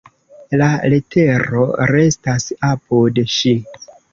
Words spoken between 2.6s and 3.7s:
apud ŝi.